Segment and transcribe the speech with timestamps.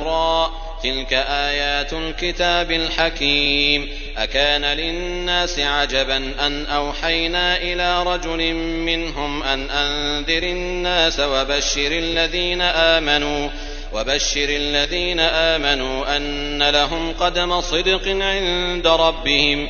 [0.03, 0.51] را.
[0.83, 3.88] تلك آيات الكتاب الحكيم.
[4.17, 6.17] أكان للناس عجبا
[6.47, 13.50] أن أوحينا إلى رجل منهم أن أنذر الناس وبشر الذين آمنوا
[13.94, 19.70] وبشر الذين آمنوا أن لهم قدم صدق عند ربهم.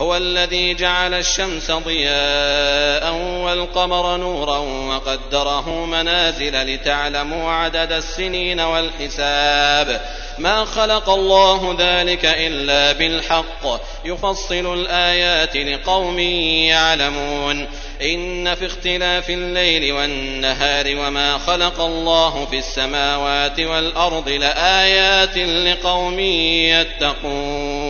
[0.00, 10.00] هو الذي جعل الشمس ضياء والقمر نورا وقدره منازل لتعلموا عدد السنين والحساب.
[10.38, 13.80] ما خلق الله ذلك إلا بالحق.
[14.04, 17.68] يفصل الآيات لقوم يعلمون.
[18.02, 27.89] إن في اختلاف الليل والنهار وما خلق الله في السماوات والأرض لآيات لقوم يتقون.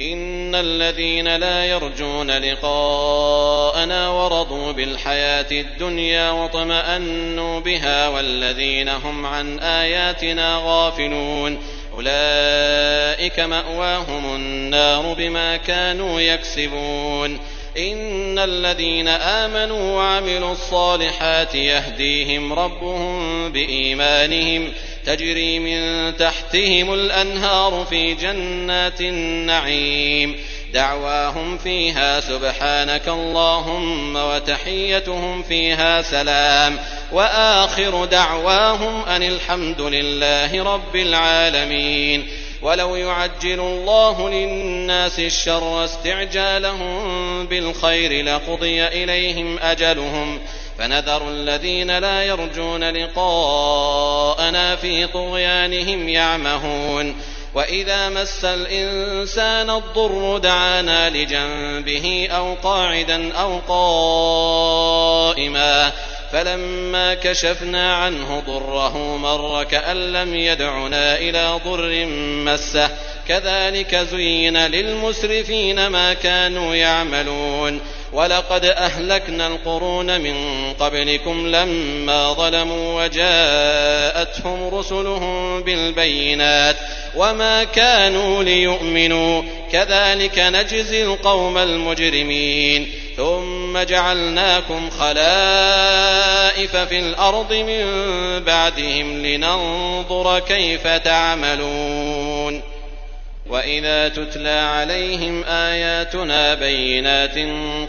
[0.00, 11.58] إن الذين لا يرجون لقاءنا ورضوا بالحياة الدنيا واطمأنوا بها والذين هم عن آياتنا غافلون
[11.94, 17.38] أولئك مأواهم النار بما كانوا يكسبون
[17.78, 24.72] إن الذين آمنوا وعملوا الصالحات يهديهم ربهم بإيمانهم
[25.06, 30.36] تجري من تحتهم الأنهار في جنات النعيم.
[30.72, 36.78] دعواهم فيها سبحانك اللهم وتحيتهم فيها سلام.
[37.12, 42.28] وآخر دعواهم أن الحمد لله رب العالمين.
[42.62, 50.40] ولو يعجل الله للناس الشر استعجالهم بالخير لقضي إليهم أجلهم.
[50.80, 57.16] فنذر الذين لا يرجون لقاءنا في طغيانهم يعمهون
[57.54, 63.58] وإذا مس الإنسان الضر دعانا لجنبه أو قاعدا أو
[65.28, 65.92] قائما
[66.32, 72.06] فلما كشفنا عنه ضره مر كأن لم يدعنا إلى ضر
[72.44, 72.90] مسه
[73.28, 77.80] كذلك زين للمسرفين ما كانوا يعملون
[78.12, 80.34] ولقد أهلكنا القرون من
[80.80, 86.76] قبلكم لما ظلموا وجاءتهم رسلهم بالبينات
[87.16, 89.42] وما كانوا ليؤمنوا.
[89.72, 92.90] كذلك نجزي القوم المجرمين.
[93.16, 97.84] ثم جعلناكم خلائف في الأرض من
[98.44, 102.39] بعدهم لننظر كيف تعملون.
[103.50, 107.38] وإذا تتلى عليهم آياتنا بينات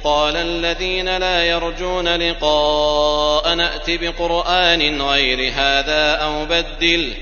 [0.03, 7.13] قال الذين لا يرجون لقاء نأت بقرآن غير هذا أو بدل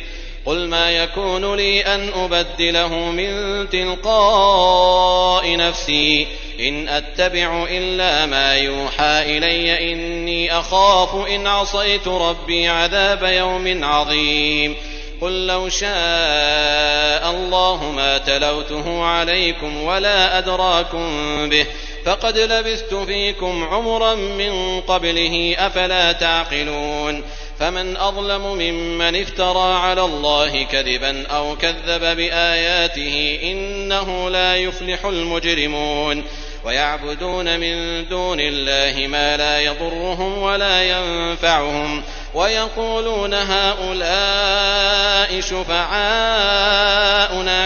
[0.46, 6.28] قل ما يكون لي أن أبدله من تلقاء نفسي
[6.60, 14.76] إن أتبع إلا ما يوحى إلي إني أخاف إن عصيت ربي عذاب يوم عظيم
[15.22, 21.09] قل لو شاء الله ما تلوته عليكم ولا أدراكم
[21.50, 21.66] به
[22.06, 27.24] فقد لبثت فيكم عمرا من قبله أفلا تعقلون؟
[27.59, 36.24] فمن أظلم ممن افترى على الله كذبا أو كذب بآياته إنه لا يفلح المجرمون.
[36.66, 42.04] ويعبدون من دون الله ما لا يضرهم ولا ينفعهم.
[42.34, 46.12] ويقولون هؤلاء شفعاؤنا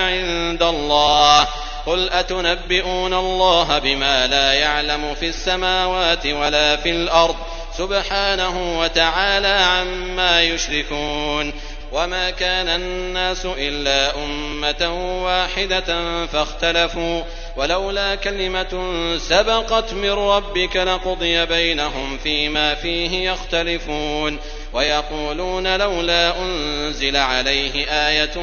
[0.06, 1.48] عند الله.
[1.86, 7.36] قل أتنبئون الله بما لا يعلم في السماوات ولا في الأرض؟
[7.77, 11.54] سبحانه وتعالى عما يشركون.
[11.94, 17.24] وما كان الناس إلا أمة واحدة فاختلفوا
[17.57, 24.40] ولولا كلمة سبقت من ربك لقضي بينهم فيما فيه يختلفون
[24.74, 28.40] ويقولون لولا أنزل عليه آية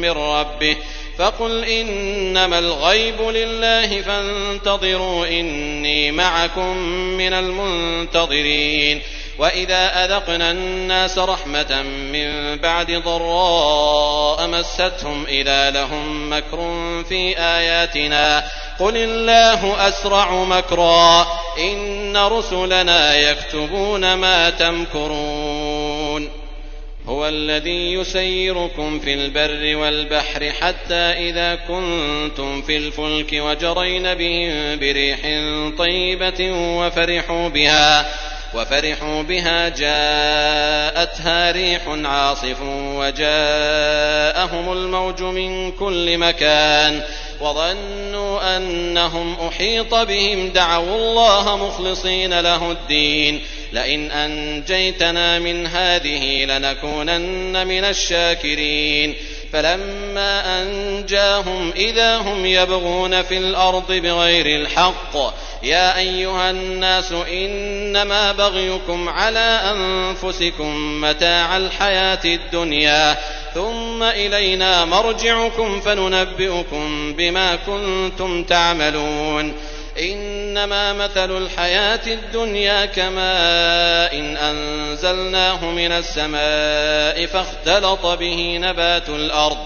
[0.00, 0.76] من ربه
[1.18, 6.76] فقل إنما الغيب لله فانتظروا إني معكم
[7.18, 9.02] من المنتظرين
[9.38, 16.58] وإذا أذقنا الناس رحمة من بعد ضراء مستهم إذا لهم مكر
[17.08, 18.44] في آياتنا
[18.80, 21.26] قل الله أسرع مكرا
[21.58, 26.28] إن رسلنا يكتبون ما تمكرون
[27.08, 35.20] هو الذي يسيركم في البر والبحر حتى إذا كنتم في الفلك وجرين بهم بريح
[35.78, 38.06] طيبة وفرحوا بها
[38.54, 47.02] وفرحوا بها جاءتها ريح عاصف وجاءهم الموج من كل مكان
[47.40, 57.84] وظنوا أنهم أحيط بهم دعوا الله مخلصين له الدين لئن أنجيتنا من هذه لنكونن من
[57.84, 59.14] الشاكرين
[59.56, 65.16] فلما أنجاهم إذا هم يبغون في الأرض بغير الحق
[65.62, 73.16] يا أيها الناس إنما بغيكم على أنفسكم متاع الحياة الدنيا
[73.54, 79.54] ثم إلينا مرجعكم فننبئكم بما كنتم تعملون
[79.98, 89.56] إنما مثل الحياة الدنيا كماء إن أنزلناه من السماء فاختلط به نبات الأرض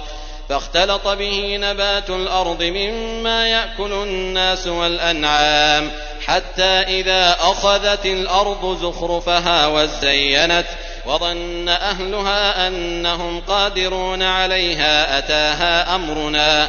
[0.48, 5.90] فاختلط به نبات الأرض مما يأكل الناس والأنعام
[6.26, 10.66] حتى إذا أخذت الأرض زخرفها وزينت
[11.06, 16.68] وظن أهلها أنهم قادرون عليها أتاها أمرنا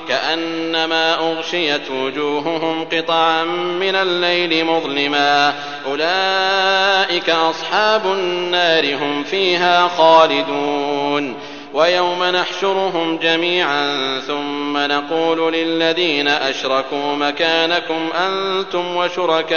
[0.11, 3.43] كأنما أغشيت وجوههم قطعا
[3.79, 5.53] من الليل مظلما.
[5.85, 11.35] أولئك أصحاب النار هم فيها خالدون.
[11.73, 19.55] ويوم نحشرهم جميعا ثم نقول للذين أشركوا مكانكم أنتم وشركاؤكم.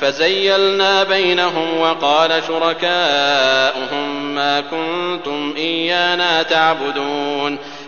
[0.00, 7.58] فزيلنا بينهم وقال شركاؤهم ما كنتم إيانا تعبدون.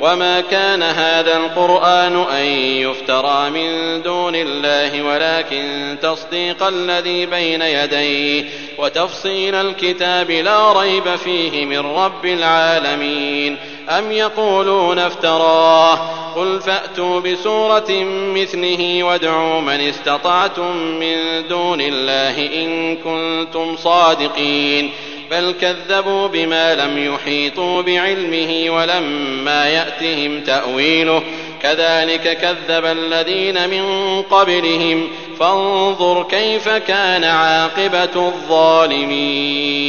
[0.00, 2.44] وما كان هذا القرآن أن
[2.82, 8.44] يفترى من دون الله ولكن تصديق الذي بين يديه
[8.78, 13.56] وتفصيل الكتاب لا ريب فيه من رب العالمين
[13.88, 15.94] أم يقولون افتراه
[16.36, 24.90] قل فأتوا بسورة مثله وادعوا من استطعتم من دون الله إن كنتم صادقين
[25.30, 31.22] بل كذبوا بما لم يحيطوا بعلمه ولما يأتهم تأويله
[31.62, 35.08] كذلك كذب الذين من قبلهم
[35.40, 39.88] فانظر كيف كان عاقبة الظالمين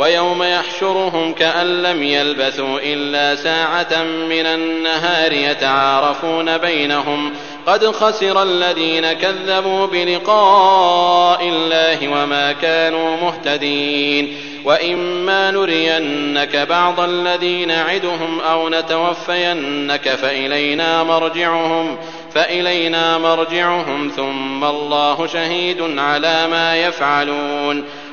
[0.00, 7.32] ويوم يحشرهم كأن لم يلبثوا إلا ساعة من النهار يتعارفون بينهم
[7.66, 18.68] قد خسر الذين كذبوا بلقاء الله وما كانوا مهتدين وإما نرينك بعض الذي نعدهم أو
[18.68, 21.96] نتوفينك فإلينا مرجعهم
[22.34, 27.84] فإلينا مرجعهم ثم الله شهيد على ما يفعلون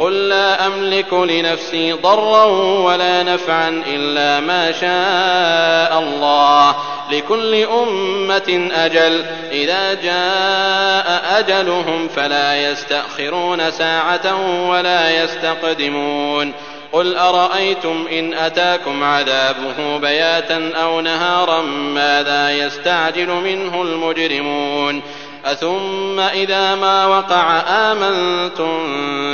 [0.00, 2.44] قل لا أملك لنفسي ضرا
[2.84, 6.74] ولا نفعا إلا ما شاء الله
[7.10, 9.24] لكل أمة أجل.
[9.52, 16.52] إذا جاء أجلهم فلا يستأخرون ساعة ولا يستقدمون.
[16.92, 21.62] قل أرأيتم إن أتاكم عذابه بياتا أو نهارا
[21.94, 25.02] ماذا يستعجل منه المجرمون؟
[25.44, 28.78] أثم إذا ما وقع آمنتم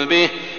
[0.07, 0.29] به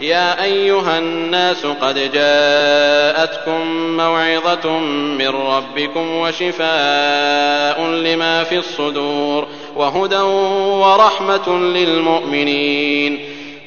[0.00, 4.78] يا أيها الناس قد جاءتكم موعظة
[5.18, 13.18] من ربكم وشفاء لما في الصدور وهدى ورحمة للمؤمنين.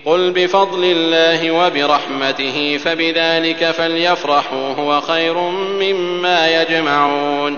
[0.05, 5.37] قل بفضل الله وبرحمته فبذلك فليفرحوا هو خير
[5.79, 7.57] مما يجمعون.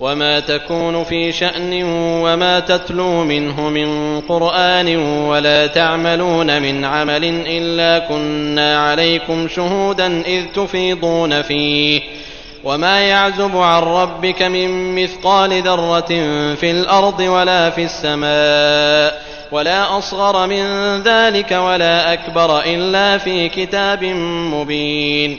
[0.00, 1.82] وما تكون في شأن
[2.22, 4.96] وما تتلو منه من قرآن
[5.28, 12.00] ولا تعملون من عمل إلا كنا عليكم شهودا إذ تفيضون فيه
[12.64, 16.08] وما يعزب عن ربك من مثقال ذرة
[16.54, 20.62] في الأرض ولا في السماء ولا أصغر من
[21.02, 24.04] ذلك ولا أكبر إلا في كتاب
[24.54, 25.38] مبين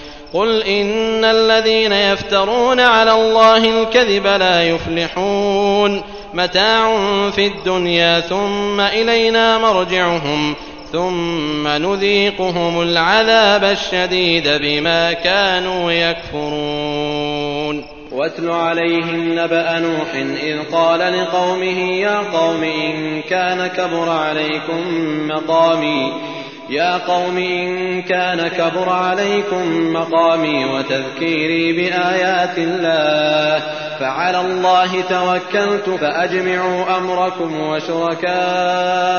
[0.33, 6.01] قل إن الذين يفترون على الله الكذب لا يفلحون
[6.33, 10.55] متاع في الدنيا ثم إلينا مرجعهم
[10.91, 22.17] ثم نذيقهم العذاب الشديد بما كانوا يكفرون واتل عليهم نبأ نوح إذ قال لقومه يا
[22.17, 24.81] قوم إن كان كبر عليكم
[25.27, 26.13] مقامي
[26.69, 33.63] يا قوم إن كان كبر عليكم مقامي وتذكيري بآيات الله
[33.99, 39.09] فعلى الله توكلت فأجمعوا أمركم وشركاءكم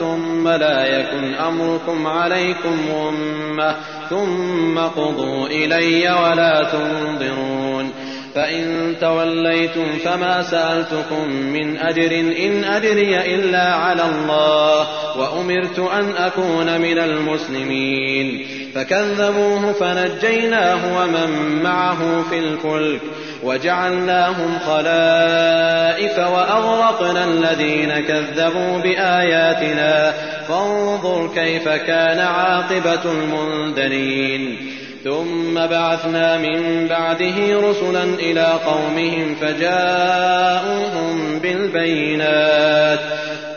[0.00, 3.76] ثم لا يكن أمركم عليكم غمة
[4.10, 8.03] ثم قضوا إلي ولا تنظرون
[8.34, 14.86] فإن توليتم فما سألتكم من أجر إن أجري إلا على الله
[15.18, 23.00] وأمرت أن أكون من المسلمين فكذبوه فنجيناه ومن معه في الفلك
[23.42, 30.14] وجعلناهم خلائف وأغرقنا الذين كذبوا بآياتنا
[30.48, 34.70] فانظر كيف كان عاقبة المنذرين
[35.04, 43.00] ثم بعثنا من بعده رسلا إلى قومهم فجاءوهم بالبينات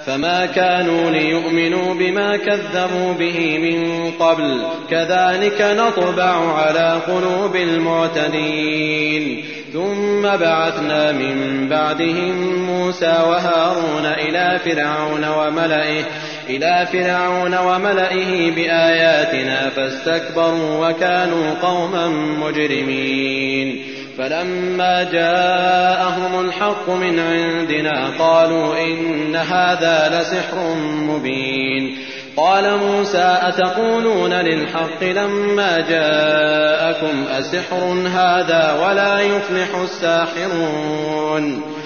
[0.05, 11.11] فما كانوا ليؤمنوا بما كذبوا به من قبل كذلك نطبع على قلوب المعتدين ثم بعثنا
[11.11, 16.03] من بعدهم موسى وهارون إلى فرعون وملئه
[16.49, 23.83] إلى فرعون وملئه بآياتنا فاستكبروا وكانوا قوما مجرمين.
[24.17, 31.97] فلما جاءهم الحق من عندنا قالوا إن هذا لسحر مبين.
[32.37, 41.76] قال موسى أتقولون للحق لما جاءكم أسحر هذا ولا يفلح الساحرون؟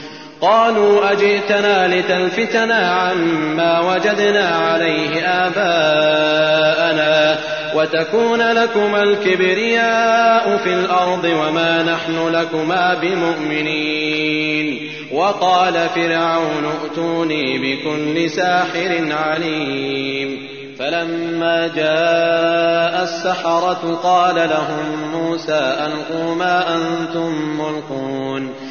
[0.42, 7.40] قالوا أجئتنا لتلفتنا عما وجدنا عليه آباءنا
[7.76, 14.92] وتكون لكما الكبرياء في الأرض وما نحن لكما بمؤمنين.
[15.12, 20.48] وقال فرعون ائتوني بكل ساحر عليم.
[20.80, 28.71] فلما جاء السحرة قال لهم موسى ألقوا ما أنتم ملقون.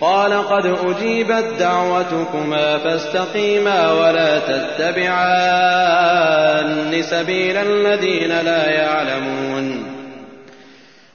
[0.00, 5.50] قال قد أجيبت دعوتكما فاستقيما ولا تتبعان
[7.02, 9.96] سبيل الذين لا يعلمون.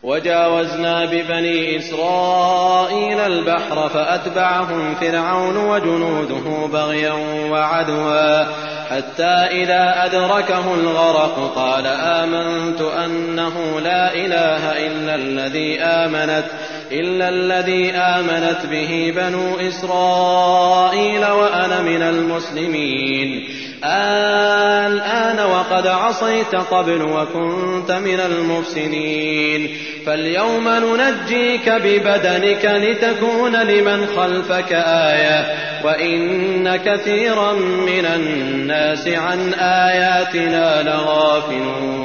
[0.03, 7.13] وجاوزنا ببني إسرائيل البحر فأتبعهم فرعون وجنوده بغيا
[7.51, 8.43] وعدوا.
[8.89, 16.45] حتى إذا أدركه الغرق قال آمنت أنه لا إله إلا الذي آمنت.
[16.91, 23.49] إلا الذي آمنت به بنو إسرائيل وأنا من المسلمين.
[23.83, 29.77] الآن وقد عصيت قبل وكنت من المفسدين.
[30.05, 35.45] فاليوم ننجيك ببدنك لتكون لمن خلفك آية.
[35.83, 37.53] وإن كثيرا
[37.87, 42.04] من الناس عن آياتنا لغافلون.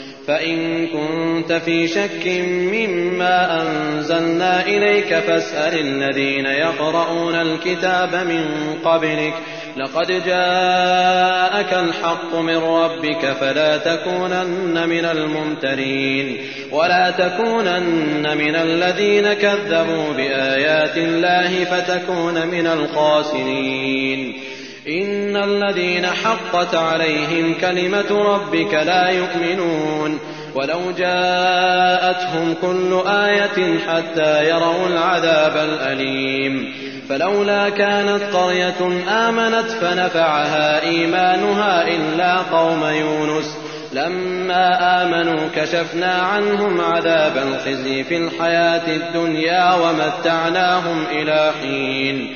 [0.31, 2.27] فإن كنت في شك
[2.73, 8.45] مما أنزلنا إليك فاسأل الذين يقرؤون الكتاب من
[8.85, 9.33] قبلك.
[9.77, 16.37] لقد جاءك الحق من ربك فلا تكونن من الممترين.
[16.71, 24.33] ولا تكونن من الذين كذبوا بآيات الله فتكون من الخاسرين.
[24.87, 30.19] إن الذين حقت عليهم كلمة ربك لا يؤمنون
[30.55, 36.73] ولو جاءتهم كل آية حتى يروا العذاب الأليم
[37.09, 43.57] فلولا كانت قرية آمنت فنفعها إيمانها إلا قوم يونس
[43.93, 52.35] لما آمنوا كشفنا عنهم عذاب الخزي في الحياة الدنيا ومتعناهم إلى حين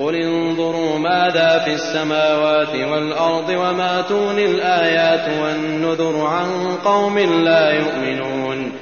[0.00, 8.72] قل انظروا ماذا في السماوات والأرض وما تغني الآيات والنذر عن قوم لا يؤمنون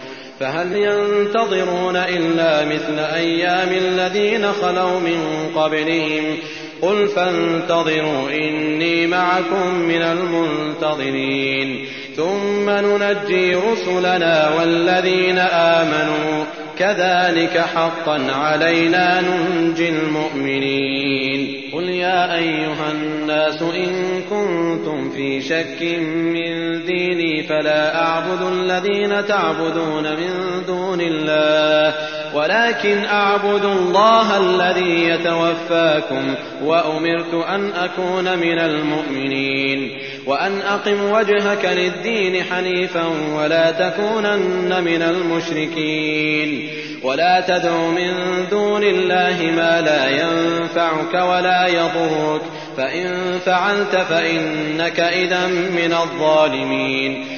[0.40, 6.38] فهل ينتظرون إلا مثل أيام الذين خلوا من قبلهم
[6.82, 16.44] قل فانتظروا إني معكم من المنتظرين ثم ننجي رسلنا والذين آمنوا
[16.78, 21.62] كذلك حقا علينا ننجي المؤمنين.
[21.72, 30.62] قل يا أيها الناس إن كنتم في شك من ديني فلا أعبد الذين تعبدون من
[30.66, 31.94] دون الله
[32.34, 39.98] ولكن أعبد الله الذي يتوفاكم وأمرت أن أكون من المؤمنين.
[40.28, 46.68] وأن أقم وجهك للدين حنيفا ولا تكونن من المشركين.
[47.02, 48.12] ولا تدع من
[48.50, 52.42] دون الله ما لا ينفعك ولا يضرك.
[52.76, 57.37] فإن فعلت فإنك إذا من الظالمين.